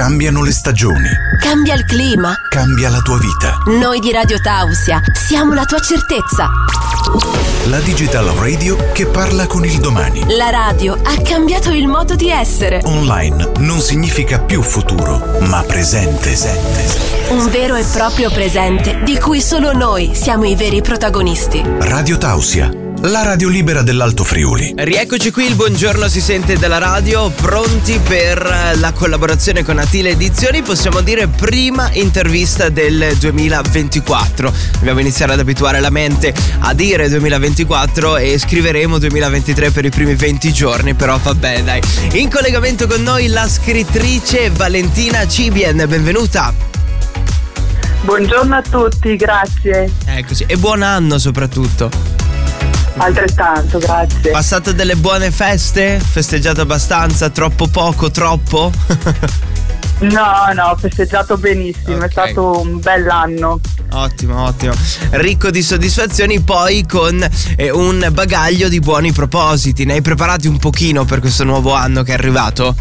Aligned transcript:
Cambiano 0.00 0.42
le 0.42 0.50
stagioni. 0.50 1.10
Cambia 1.38 1.74
il 1.74 1.84
clima. 1.84 2.34
Cambia 2.48 2.88
la 2.88 3.00
tua 3.00 3.18
vita. 3.18 3.58
Noi 3.66 4.00
di 4.00 4.10
Radio 4.10 4.40
Tausia 4.40 4.98
siamo 5.12 5.52
la 5.52 5.66
tua 5.66 5.78
certezza. 5.78 6.48
La 7.66 7.80
Digital 7.80 8.24
Radio 8.28 8.92
che 8.92 9.04
parla 9.04 9.46
con 9.46 9.62
il 9.62 9.78
domani. 9.78 10.24
La 10.38 10.48
radio 10.48 10.94
ha 10.94 11.20
cambiato 11.22 11.70
il 11.70 11.86
modo 11.86 12.14
di 12.14 12.30
essere. 12.30 12.80
Online 12.84 13.52
non 13.58 13.80
significa 13.80 14.38
più 14.38 14.62
futuro, 14.62 15.36
ma 15.40 15.62
presente. 15.64 16.34
Un 17.28 17.50
vero 17.50 17.74
e 17.74 17.84
proprio 17.92 18.30
presente 18.30 19.02
di 19.04 19.18
cui 19.18 19.42
solo 19.42 19.74
noi 19.74 20.14
siamo 20.14 20.44
i 20.44 20.56
veri 20.56 20.80
protagonisti. 20.80 21.62
Radio 21.80 22.16
Tausia 22.16 22.88
la 23.02 23.22
radio 23.22 23.48
libera 23.48 23.82
dell'Alto 23.82 24.24
Friuli. 24.24 24.74
Rieccoci 24.76 25.30
qui, 25.30 25.46
il 25.46 25.54
buongiorno 25.54 26.06
si 26.08 26.20
sente 26.20 26.58
dalla 26.58 26.76
radio, 26.76 27.30
pronti 27.30 27.98
per 27.98 28.74
la 28.74 28.92
collaborazione 28.92 29.64
con 29.64 29.78
Atile 29.78 30.10
Edizioni, 30.10 30.60
possiamo 30.60 31.00
dire 31.00 31.26
prima 31.26 31.90
intervista 31.92 32.68
del 32.68 33.16
2024. 33.18 34.52
Dobbiamo 34.74 35.00
iniziare 35.00 35.32
ad 35.32 35.38
abituare 35.38 35.80
la 35.80 35.88
mente 35.88 36.34
a 36.58 36.74
dire 36.74 37.08
2024 37.08 38.18
e 38.18 38.38
scriveremo 38.38 38.98
2023 38.98 39.70
per 39.70 39.86
i 39.86 39.90
primi 39.90 40.14
20 40.14 40.52
giorni, 40.52 40.94
però 40.94 41.18
va 41.22 41.34
bene 41.34 41.64
dai. 41.64 41.80
In 42.20 42.28
collegamento 42.28 42.86
con 42.86 43.02
noi 43.02 43.28
la 43.28 43.48
scrittrice 43.48 44.50
Valentina 44.50 45.26
Cibien, 45.26 45.84
benvenuta. 45.88 46.52
Buongiorno 48.02 48.56
a 48.56 48.62
tutti, 48.62 49.16
grazie. 49.16 49.90
Eccoci, 50.04 50.44
e 50.46 50.56
buon 50.56 50.82
anno 50.82 51.18
soprattutto. 51.18 52.09
Altrettanto, 52.96 53.78
grazie. 53.78 54.30
Passato 54.30 54.72
delle 54.72 54.96
buone 54.96 55.30
feste? 55.30 56.00
Festeggiato 56.00 56.60
abbastanza? 56.60 57.30
Troppo 57.30 57.66
poco? 57.68 58.10
Troppo? 58.10 58.70
no, 60.00 60.52
no, 60.54 60.64
ho 60.64 60.76
festeggiato 60.76 61.36
benissimo, 61.36 61.96
okay. 61.96 62.08
è 62.08 62.10
stato 62.10 62.60
un 62.60 62.80
bell'anno. 62.80 63.60
Ottimo, 63.92 64.44
ottimo. 64.44 64.72
Ricco 65.10 65.50
di 65.50 65.62
soddisfazioni, 65.62 66.40
poi 66.40 66.86
con 66.86 67.26
eh, 67.56 67.70
un 67.70 68.08
bagaglio 68.12 68.68
di 68.68 68.80
buoni 68.80 69.12
propositi. 69.12 69.84
Ne 69.84 69.94
hai 69.94 70.02
preparati 70.02 70.46
un 70.46 70.58
pochino 70.58 71.04
per 71.04 71.20
questo 71.20 71.44
nuovo 71.44 71.72
anno 71.74 72.02
che 72.02 72.12
è 72.12 72.14
arrivato? 72.14 72.74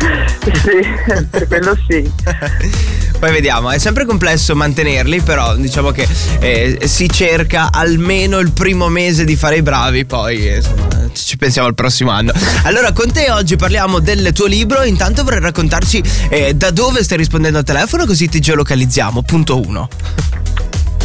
Sì, 0.00 1.24
per 1.30 1.46
quello 1.46 1.76
sì. 1.88 2.10
Poi 3.18 3.32
vediamo, 3.32 3.70
è 3.70 3.78
sempre 3.78 4.06
complesso 4.06 4.56
mantenerli, 4.56 5.20
però 5.20 5.54
diciamo 5.54 5.90
che 5.90 6.08
eh, 6.38 6.78
si 6.86 7.08
cerca 7.10 7.68
almeno 7.70 8.38
il 8.38 8.50
primo 8.52 8.88
mese 8.88 9.24
di 9.24 9.36
fare 9.36 9.56
i 9.56 9.62
bravi, 9.62 10.06
poi 10.06 10.48
eh, 10.48 10.56
insomma 10.56 11.00
ci 11.12 11.36
pensiamo 11.36 11.68
al 11.68 11.74
prossimo 11.74 12.10
anno. 12.10 12.32
Allora, 12.62 12.92
con 12.92 13.12
te 13.12 13.30
oggi 13.30 13.56
parliamo 13.56 13.98
del 13.98 14.32
tuo 14.32 14.46
libro. 14.46 14.82
Intanto 14.84 15.22
vorrei 15.22 15.40
raccontarci 15.40 16.02
eh, 16.28 16.54
da 16.54 16.70
dove 16.70 17.02
stai 17.02 17.18
rispondendo 17.18 17.58
al 17.58 17.64
telefono, 17.64 18.06
così 18.06 18.28
ti 18.28 18.40
geolocalizziamo. 18.40 19.22
Punto 19.22 19.60
1. 19.60 19.88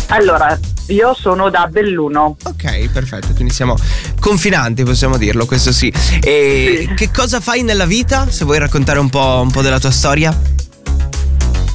Allora, 0.07 0.57
io 0.87 1.13
sono 1.15 1.49
da 1.49 1.67
Belluno. 1.67 2.37
Ok, 2.43 2.89
perfetto, 2.91 3.33
quindi 3.33 3.53
siamo 3.53 3.75
confinanti, 4.19 4.83
possiamo 4.83 5.17
dirlo, 5.17 5.45
questo 5.45 5.71
sì. 5.71 5.91
E 6.21 6.85
sì. 6.87 6.93
che 6.93 7.11
cosa 7.11 7.39
fai 7.39 7.63
nella 7.63 7.85
vita? 7.85 8.29
Se 8.29 8.45
vuoi 8.45 8.59
raccontare 8.59 8.99
un 8.99 9.09
po', 9.09 9.39
un 9.41 9.51
po 9.51 9.61
della 9.61 9.79
tua 9.79 9.91
storia? 9.91 10.35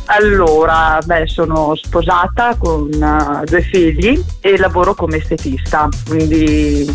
Allora, 0.06 0.98
beh, 1.04 1.26
sono 1.28 1.74
sposata 1.76 2.56
con 2.56 2.88
uh, 2.92 3.44
due 3.44 3.62
figli 3.62 4.20
e 4.40 4.58
lavoro 4.58 4.94
come 4.94 5.18
estetista, 5.18 5.88
quindi 6.06 6.92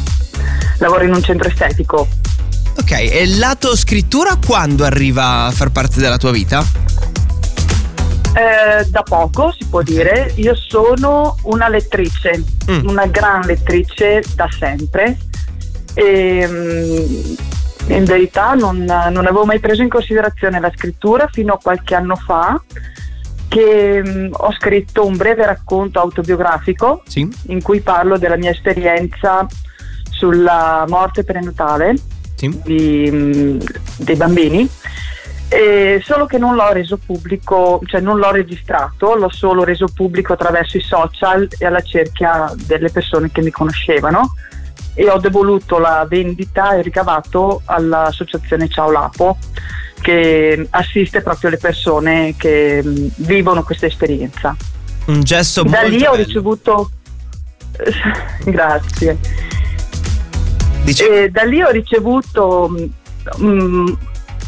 lavoro 0.79 1.05
in 1.05 1.13
un 1.13 1.23
centro 1.23 1.47
estetico. 1.47 2.07
Ok, 2.77 2.91
e 2.91 3.23
il 3.23 3.39
lato 3.39 3.73
scrittura 3.75 4.37
quando 4.45 4.83
arriva 4.83 5.45
a 5.45 5.51
far 5.51 5.71
parte 5.71 6.01
della 6.01 6.17
tua 6.17 6.31
vita? 6.31 6.84
Eh, 8.35 8.85
da 8.89 9.01
poco 9.01 9.53
si 9.57 9.65
può 9.69 9.81
dire, 9.81 10.33
io 10.35 10.55
sono 10.55 11.37
una 11.43 11.69
lettrice, 11.69 12.43
mm. 12.69 12.85
una 12.89 13.05
gran 13.05 13.45
lettrice 13.45 14.21
da 14.35 14.49
sempre 14.51 15.17
e 15.93 16.45
mm, 16.45 17.33
in 17.93 18.03
verità 18.03 18.53
non, 18.53 18.83
non, 18.83 19.25
avevo 19.25 19.45
mai 19.45 19.59
preso 19.59 19.83
in 19.83 19.87
considerazione 19.87 20.59
la 20.59 20.71
scrittura 20.75 21.29
fino 21.31 21.53
a 21.53 21.59
qualche 21.61 21.95
anno 21.95 22.17
fa 22.17 22.61
che 23.47 24.03
mh, 24.03 24.09
mm, 24.09 24.33
ho 24.33 24.51
scritto 24.51 25.05
un 25.05 25.15
breve 25.15 25.45
racconto 25.45 26.01
autobiografico 26.01 27.03
sì. 27.07 27.25
in 27.47 27.61
cui 27.61 27.79
parlo 27.79 28.17
della 28.17 28.35
mia 28.35 28.49
esperienza 28.49 29.47
sulla 30.09 30.83
morte 30.89 31.23
prenatale 31.23 31.95
sì. 32.35 32.61
di, 32.65 33.09
mh, 33.09 33.15
mm, 33.15 33.59
dei 33.99 34.15
bambini. 34.17 34.69
Eh, 35.47 36.01
solo 36.03 36.25
che 36.25 36.37
non 36.37 36.55
l'ho 36.55 36.71
reso 36.71 36.97
pubblico, 36.97 37.79
cioè 37.85 38.01
non 38.01 38.17
l'ho 38.17 38.31
registrato, 38.31 39.15
l'ho 39.15 39.31
solo 39.31 39.63
reso 39.63 39.85
pubblico 39.93 40.33
attraverso 40.33 40.77
i 40.77 40.81
social 40.81 41.47
e 41.57 41.65
alla 41.65 41.81
cerchia 41.81 42.51
delle 42.65 42.89
persone 42.89 43.31
che 43.31 43.41
mi 43.41 43.51
conoscevano 43.51 44.33
e 44.95 45.09
ho 45.09 45.19
devoluto 45.19 45.77
la 45.77 46.05
vendita 46.09 46.73
e 46.73 46.77
il 46.77 46.83
ricavato 46.83 47.61
all'associazione 47.65 48.69
Ciao 48.69 48.89
Lapo 48.89 49.37
che 50.01 50.67
assiste 50.69 51.21
proprio 51.21 51.49
le 51.49 51.57
persone 51.57 52.35
che 52.37 52.81
mm, 52.83 53.07
vivono 53.17 53.63
questa 53.63 53.87
esperienza. 53.87 54.55
Un 55.05 55.21
gesto 55.23 55.63
da 55.63 55.69
molto 55.69 55.87
lì 55.87 55.97
bello. 55.97 56.11
ho 56.11 56.15
ricevuto 56.15 56.89
grazie. 58.45 59.17
da 61.31 61.43
lì 61.43 61.61
ho 61.61 61.71
ricevuto 61.71 62.69
mh, 62.69 63.45
mm, 63.45 63.87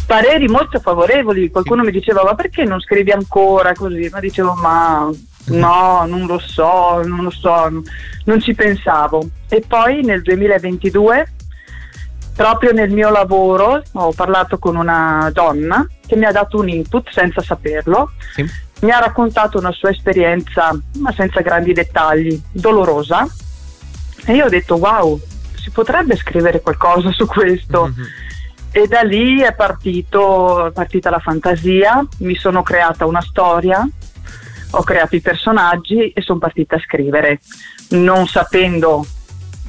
pareri 0.08 0.48
molto 0.48 0.80
favorevoli. 0.80 1.52
Qualcuno 1.52 1.84
mi 1.84 1.92
diceva: 1.92 2.24
Ma 2.24 2.34
perché 2.34 2.64
non 2.64 2.80
scrivi 2.80 3.12
ancora 3.12 3.74
così? 3.74 4.10
Ma 4.12 4.20
dicevo: 4.20 4.54
Ma 4.54 5.08
no, 5.48 6.06
non 6.08 6.26
lo 6.26 6.40
so, 6.40 7.04
non 7.04 7.24
lo 7.24 7.30
so, 7.30 7.84
non 8.24 8.42
ci 8.42 8.56
pensavo. 8.56 9.30
E 9.48 9.64
poi 9.68 10.04
nel 10.04 10.24
2022 10.24 11.34
proprio 12.38 12.72
nel 12.72 12.92
mio 12.92 13.10
lavoro 13.10 13.82
ho 13.92 14.12
parlato 14.12 14.60
con 14.60 14.76
una 14.76 15.32
donna 15.34 15.86
che 16.06 16.16
mi 16.16 16.26
ha 16.26 16.32
dato 16.32 16.60
un 16.60 16.70
input 16.70 17.10
senza 17.12 17.42
saperlo. 17.42 18.12
Sì. 18.34 18.46
Mi 18.82 18.92
ha 18.92 19.00
raccontato 19.00 19.58
una 19.58 19.72
sua 19.72 19.90
esperienza, 19.90 20.72
ma 21.00 21.12
senza 21.12 21.42
grandi 21.42 21.74
dettagli, 21.74 22.40
dolorosa. 22.52 23.28
E 24.26 24.34
io 24.34 24.46
ho 24.46 24.50
detto: 24.50 24.76
Wow, 24.76 25.20
si 25.56 25.72
potrebbe 25.72 26.16
scrivere 26.16 26.62
qualcosa 26.62 27.12
su 27.12 27.26
questo. 27.26 27.88
Mm-hmm. 27.88 28.08
E 28.78 28.86
da 28.86 29.02
lì 29.02 29.42
è, 29.42 29.56
partito, 29.56 30.68
è 30.68 30.72
partita 30.72 31.10
la 31.10 31.18
fantasia, 31.18 32.06
mi 32.20 32.36
sono 32.36 32.62
creata 32.62 33.08
una 33.08 33.22
storia, 33.22 33.84
ho 34.70 34.84
creato 34.84 35.16
i 35.16 35.20
personaggi 35.20 36.12
e 36.12 36.22
sono 36.22 36.38
partita 36.38 36.76
a 36.76 36.80
scrivere, 36.80 37.40
non 37.90 38.28
sapendo 38.28 39.04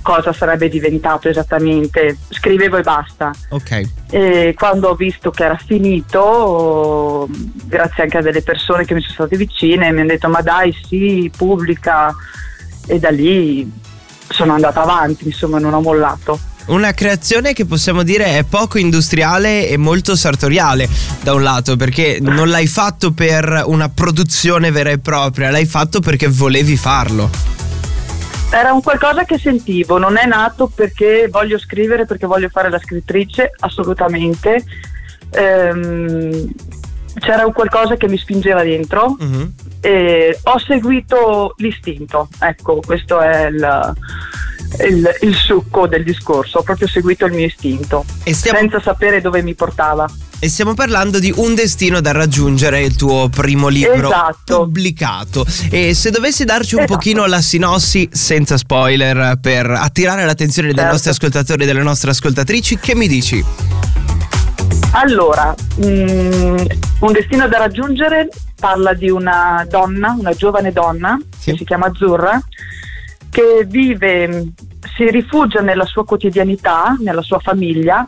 cosa 0.03 0.35
sarebbe 0.35 0.69
diventato 0.69 1.31
esattamente, 1.31 2.19
scrivevo 2.29 2.77
e 2.77 2.83
basta. 2.83 3.31
Ok. 3.49 3.91
E 4.11 4.55
quando 4.55 4.91
ho 4.91 4.95
visto 4.95 5.31
che 5.31 5.45
era 5.45 5.57
finito, 5.57 7.27
grazie 7.65 8.03
anche 8.03 8.19
a 8.19 8.23
delle 8.23 8.43
persone 8.43 8.85
che 8.85 8.93
mi 8.93 9.01
sono 9.01 9.15
state 9.15 9.39
vicine, 9.39 9.91
mi 9.91 10.01
hanno 10.01 10.09
detto 10.09 10.29
ma 10.29 10.43
dai 10.43 10.71
sì, 10.87 11.33
pubblica 11.35 12.15
e 12.87 12.99
da 12.99 13.09
lì 13.09 13.73
sono 14.29 14.53
andata 14.53 14.83
avanti, 14.83 15.25
insomma 15.25 15.59
non 15.59 15.73
ho 15.73 15.81
mollato. 15.81 16.48
Una 16.69 16.93
creazione 16.93 17.55
che 17.55 17.65
possiamo 17.65 18.03
dire 18.03 18.37
è 18.37 18.45
poco 18.45 18.77
industriale 18.77 19.69
e 19.69 19.79
molto 19.79 20.15
sartoriale 20.15 20.87
da 21.23 21.33
un 21.33 21.43
lato, 21.43 21.77
perché 21.77 22.19
non 22.21 22.51
l'hai 22.51 22.67
fatto 22.67 23.12
per 23.12 23.62
una 23.65 23.89
produzione 23.89 24.71
vera 24.71 24.91
e 24.91 24.99
propria, 24.99 25.51
l'hai 25.51 25.65
fatto 25.65 26.01
perché 26.01 26.29
volevi 26.29 26.77
farlo. 26.77 27.31
Era 28.51 28.73
un 28.73 28.83
qualcosa 28.83 29.25
che 29.25 29.39
sentivo, 29.39 29.97
non 29.97 30.19
è 30.19 30.27
nato 30.27 30.71
perché 30.75 31.29
voglio 31.31 31.59
scrivere, 31.59 32.05
perché 32.05 32.27
voglio 32.27 32.51
fare 32.51 32.69
la 32.69 32.79
scrittrice, 32.79 33.50
assolutamente. 33.61 34.62
Ehm, 35.31 36.53
c'era 37.19 37.47
un 37.47 37.53
qualcosa 37.53 37.97
che 37.97 38.09
mi 38.09 38.19
spingeva 38.19 38.62
dentro 38.62 39.17
uh-huh. 39.19 39.53
e 39.81 40.38
ho 40.43 40.59
seguito 40.59 41.55
l'istinto, 41.56 42.29
ecco, 42.38 42.81
questo 42.85 43.20
è 43.20 43.47
il, 43.47 43.94
il, 44.88 45.09
il, 45.23 45.35
succo 45.35 45.87
del 45.87 46.05
discorso, 46.05 46.59
ho 46.59 46.62
proprio 46.62 46.88
seguito 46.88 47.26
il 47.26 47.32
mio 47.32 47.47
istinto, 47.47 48.05
stiamo... 48.25 48.59
senza 48.59 48.81
sapere 48.81 49.20
dove 49.20 49.43
mi 49.43 49.55
portava. 49.55 50.06
E 50.41 50.49
stiamo 50.49 50.75
parlando 50.75 51.19
di 51.19 51.32
Un 51.35 51.55
destino 51.56 52.00
da 52.00 52.12
raggiungere, 52.12 52.82
il 52.82 52.94
tuo 52.94 53.29
primo 53.29 53.67
libro 53.69 54.09
esatto. 54.09 54.59
pubblicato. 54.61 55.44
E 55.70 55.94
se 55.94 56.11
dovessi 56.11 56.44
darci 56.44 56.75
un 56.75 56.82
esatto. 56.82 56.94
pochino 56.94 57.26
la 57.26 57.41
sinossi, 57.41 58.09
senza 58.12 58.56
spoiler, 58.56 59.38
per 59.41 59.69
attirare 59.69 60.25
l'attenzione 60.25 60.69
certo. 60.69 60.82
dei 60.82 60.93
nostri 60.93 61.11
ascoltatori 61.11 61.62
e 61.65 61.67
delle 61.67 61.82
nostre 61.82 62.11
ascoltatrici, 62.11 62.79
che 62.79 62.94
mi 62.94 63.09
dici? 63.09 63.44
Allora, 64.93 65.55
um, 65.76 66.67
Un 67.00 67.12
destino 67.12 67.49
da 67.49 67.59
raggiungere 67.59 68.29
parla 68.59 68.93
di 68.93 69.09
una 69.09 69.65
donna, 69.69 70.17
una 70.19 70.32
giovane 70.32 70.73
donna, 70.73 71.19
sì. 71.38 71.53
che 71.53 71.59
si 71.59 71.65
chiama 71.65 71.87
Azzurra, 71.87 72.41
che 73.31 73.65
vive, 73.67 74.53
si 74.97 75.11
rifugia 75.11 75.61
nella 75.61 75.85
sua 75.85 76.05
quotidianità, 76.05 76.97
nella 76.99 77.23
sua 77.23 77.39
famiglia, 77.39 78.05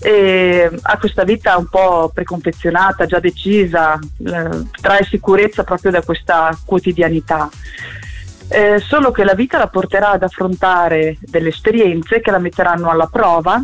e 0.00 0.70
ha 0.80 0.98
questa 0.98 1.24
vita 1.24 1.56
un 1.56 1.66
po' 1.66 2.10
preconfezionata, 2.14 3.06
già 3.06 3.18
decisa, 3.18 3.98
eh, 3.98 4.62
trae 4.80 5.04
sicurezza 5.04 5.64
proprio 5.64 5.90
da 5.90 6.02
questa 6.02 6.56
quotidianità. 6.64 7.48
Eh, 8.50 8.78
solo 8.78 9.10
che 9.10 9.24
la 9.24 9.34
vita 9.34 9.58
la 9.58 9.68
porterà 9.68 10.12
ad 10.12 10.22
affrontare 10.22 11.18
delle 11.20 11.50
esperienze 11.50 12.20
che 12.20 12.30
la 12.30 12.38
metteranno 12.38 12.88
alla 12.88 13.06
prova 13.06 13.62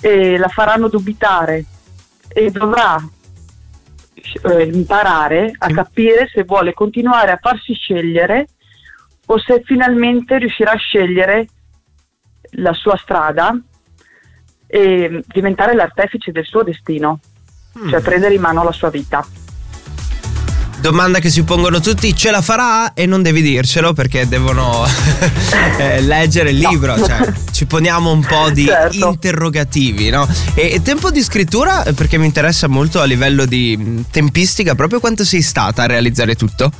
e 0.00 0.36
la 0.36 0.48
faranno 0.48 0.88
dubitare 0.88 1.64
e 2.28 2.50
dovrà 2.50 2.96
eh, 4.42 4.62
imparare 4.64 5.52
a 5.56 5.68
capire 5.68 6.28
se 6.32 6.42
vuole 6.42 6.74
continuare 6.74 7.30
a 7.30 7.38
farsi 7.40 7.72
scegliere 7.74 8.48
o 9.26 9.38
se 9.38 9.62
finalmente 9.64 10.38
riuscirà 10.38 10.72
a 10.72 10.76
scegliere 10.76 11.46
la 12.56 12.72
sua 12.72 12.96
strada 12.96 13.58
e 14.66 15.22
diventare 15.26 15.74
l'artefice 15.74 16.32
del 16.32 16.44
suo 16.44 16.62
destino, 16.62 17.20
mm. 17.78 17.88
cioè 17.88 18.00
prendere 18.00 18.34
in 18.34 18.40
mano 18.40 18.62
la 18.62 18.72
sua 18.72 18.90
vita. 18.90 19.24
Domanda 20.84 21.18
che 21.18 21.30
si 21.30 21.44
pongono 21.44 21.80
tutti, 21.80 22.14
ce 22.14 22.30
la 22.30 22.42
farà? 22.42 22.92
E 22.92 23.06
non 23.06 23.22
devi 23.22 23.40
dircelo 23.40 23.94
perché 23.94 24.28
devono 24.28 24.84
eh, 25.78 26.02
leggere 26.02 26.50
il 26.50 26.58
libro, 26.58 26.94
no. 26.94 27.06
cioè 27.06 27.32
ci 27.52 27.64
poniamo 27.64 28.10
un 28.10 28.20
po' 28.20 28.50
di 28.50 28.66
certo. 28.66 29.08
interrogativi, 29.08 30.10
no? 30.10 30.28
E, 30.54 30.72
e, 30.74 30.82
tempo 30.82 31.10
di 31.10 31.22
scrittura, 31.22 31.84
perché 31.94 32.18
mi 32.18 32.26
interessa 32.26 32.66
molto 32.66 33.00
a 33.00 33.04
livello 33.04 33.46
di 33.46 33.74
mm, 33.78 34.00
tempistica, 34.10 34.74
proprio 34.74 35.00
quanto 35.00 35.24
sei 35.24 35.40
stata 35.40 35.84
a 35.84 35.86
realizzare 35.86 36.34
tutto? 36.34 36.70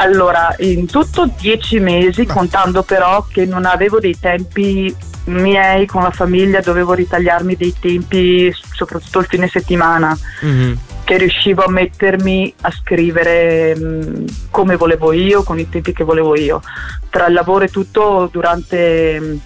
Allora, 0.00 0.54
in 0.60 0.86
tutto 0.86 1.30
dieci 1.38 1.78
mesi, 1.78 2.24
Beh. 2.24 2.32
contando 2.32 2.82
però 2.82 3.26
che 3.30 3.44
non 3.44 3.66
avevo 3.66 4.00
dei 4.00 4.18
tempi 4.18 4.94
miei 5.24 5.86
con 5.86 6.02
la 6.02 6.10
famiglia, 6.10 6.60
dovevo 6.60 6.94
ritagliarmi 6.94 7.54
dei 7.54 7.74
tempi, 7.78 8.50
soprattutto 8.72 9.18
il 9.18 9.26
fine 9.26 9.48
settimana. 9.48 10.16
Mm-hmm 10.44 10.72
che 11.10 11.18
riuscivo 11.18 11.64
a 11.64 11.68
mettermi 11.68 12.54
a 12.60 12.70
scrivere 12.70 13.74
mh, 13.74 13.82
mm, 13.82 14.24
come 14.50 14.76
volevo 14.76 15.10
io, 15.10 15.42
con 15.42 15.58
i 15.58 15.68
tempi 15.68 15.92
che 15.92 16.04
volevo 16.04 16.36
io. 16.36 16.62
Tra 17.08 17.26
il 17.26 17.32
lavoro 17.32 17.64
e 17.64 17.68
tutto 17.68 18.28
durante 18.30 19.18
mh, 19.18 19.24
mm, 19.24 19.36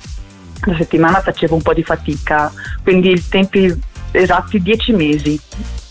la 0.66 0.76
settimana 0.76 1.22
facevo 1.22 1.54
un 1.54 1.62
po' 1.62 1.72
di 1.72 1.82
fatica, 1.82 2.52
quindi 2.82 3.12
i 3.12 3.28
tempi 3.30 3.74
esatti 4.10 4.60
dieci 4.60 4.92
mesi, 4.92 5.40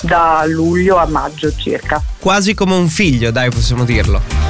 da 0.04 0.44
luglio 0.46 0.98
a 0.98 1.08
maggio 1.08 1.52
circa. 1.56 2.00
Quasi 2.20 2.54
come 2.54 2.76
un 2.76 2.88
figlio, 2.88 3.32
dai, 3.32 3.50
possiamo 3.50 3.84
dirlo. 3.84 4.43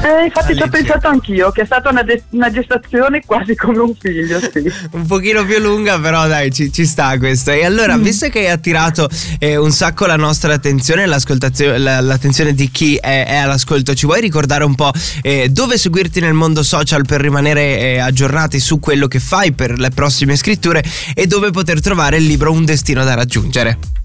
Eh, 0.00 0.26
infatti 0.26 0.54
ci 0.54 0.62
ho 0.62 0.68
pensato 0.68 1.08
anch'io, 1.08 1.50
che 1.50 1.62
è 1.62 1.64
stata 1.64 1.90
una, 1.90 2.02
de- 2.02 2.22
una, 2.30 2.50
gestazione 2.50 3.20
quasi 3.26 3.56
come 3.56 3.78
un 3.78 3.94
figlio, 3.98 4.38
sì. 4.40 4.70
un 4.92 5.06
pochino 5.06 5.44
più 5.44 5.58
lunga, 5.58 5.98
però 5.98 6.28
dai, 6.28 6.52
ci, 6.52 6.72
ci 6.72 6.86
sta 6.86 7.18
questo. 7.18 7.50
E 7.50 7.64
allora, 7.64 7.96
mm. 7.96 8.02
visto 8.02 8.28
che 8.28 8.40
hai 8.40 8.50
attirato 8.50 9.08
eh, 9.40 9.56
un 9.56 9.72
sacco 9.72 10.06
la 10.06 10.16
nostra 10.16 10.54
attenzione, 10.54 11.04
l'attenzione 11.06 12.54
di 12.54 12.70
chi 12.70 12.94
è, 12.96 13.26
è, 13.26 13.36
all'ascolto, 13.36 13.94
ci 13.94 14.06
vuoi 14.06 14.20
ricordare 14.20 14.62
un 14.62 14.76
po' 14.76 14.92
eh, 15.22 15.48
dove 15.48 15.76
seguirti 15.76 16.20
nel 16.20 16.34
mondo 16.34 16.62
social 16.62 17.04
per 17.04 17.20
rimanere 17.20 17.78
eh, 17.78 17.98
aggiornati 17.98 18.60
su 18.60 18.78
quello 18.78 19.08
che 19.08 19.18
fai 19.18 19.52
per 19.52 19.78
le 19.78 19.90
prossime 19.90 20.36
scritture 20.36 20.82
e 21.12 21.26
dove 21.26 21.50
poter 21.50 21.80
trovare 21.80 22.18
il 22.18 22.24
libro 22.24 22.52
Un 22.52 22.64
destino 22.64 23.02
da 23.02 23.14
raggiungere? 23.14 23.97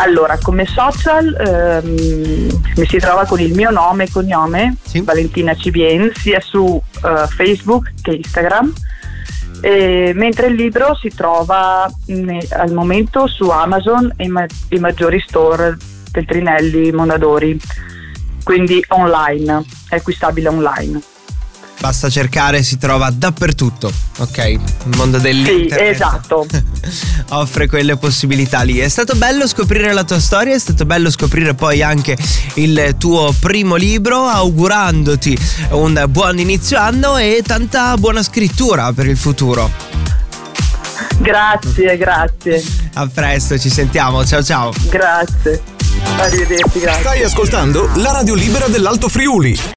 Allora, 0.00 0.38
come 0.40 0.64
social 0.64 1.34
ehm, 1.34 2.60
mi 2.76 2.86
si 2.86 2.98
trova 2.98 3.26
con 3.26 3.40
il 3.40 3.52
mio 3.52 3.70
nome 3.70 4.04
e 4.04 4.10
cognome, 4.12 4.76
sì. 4.84 5.00
Valentina 5.02 5.56
Cibien, 5.56 6.12
sia 6.14 6.40
su 6.40 6.62
uh, 6.62 7.26
Facebook 7.26 7.92
che 8.00 8.12
Instagram. 8.12 8.72
E, 9.60 10.12
mentre 10.14 10.46
il 10.46 10.54
libro 10.54 10.94
si 10.94 11.08
trova 11.08 11.90
ne, 12.06 12.46
al 12.50 12.72
momento 12.72 13.26
su 13.26 13.48
Amazon 13.48 14.12
e 14.16 14.28
ma- 14.28 14.46
i 14.68 14.78
maggiori 14.78 15.18
store 15.26 15.76
Feltrinelli, 16.12 16.92
Mondadori, 16.92 17.60
quindi 18.44 18.82
online, 18.88 19.64
è 19.88 19.96
acquistabile 19.96 20.48
online. 20.48 21.02
Basta 21.78 22.10
cercare, 22.10 22.62
si 22.62 22.76
trova 22.76 23.10
dappertutto. 23.10 23.92
Ok, 24.18 24.38
il 24.38 24.60
mondo 24.96 25.18
dell'internet. 25.18 25.78
Sì, 25.78 25.84
esatto. 25.84 26.46
offre 27.30 27.68
quelle 27.68 27.96
possibilità 27.96 28.62
lì. 28.62 28.78
È 28.78 28.88
stato 28.88 29.14
bello 29.14 29.46
scoprire 29.46 29.92
la 29.92 30.04
tua 30.04 30.18
storia, 30.18 30.54
è 30.54 30.58
stato 30.58 30.84
bello 30.84 31.10
scoprire 31.10 31.54
poi 31.54 31.82
anche 31.82 32.16
il 32.54 32.96
tuo 32.98 33.32
primo 33.38 33.76
libro, 33.76 34.26
augurandoti 34.26 35.38
un 35.70 36.04
buon 36.08 36.38
inizio 36.38 36.78
anno 36.78 37.16
e 37.16 37.42
tanta 37.46 37.96
buona 37.96 38.22
scrittura 38.22 38.92
per 38.92 39.06
il 39.06 39.16
futuro. 39.16 39.70
Grazie, 41.18 41.96
grazie. 41.96 42.64
A 42.94 43.06
presto, 43.06 43.58
ci 43.58 43.70
sentiamo. 43.70 44.24
Ciao 44.24 44.42
ciao. 44.42 44.72
Grazie. 44.88 45.62
Arrivederci, 46.18 46.78
grazie. 46.78 47.02
Stai 47.02 47.22
ascoltando 47.22 47.88
la 47.96 48.12
radio 48.12 48.34
libera 48.34 48.66
dell'Alto 48.66 49.08
Friuli. 49.08 49.76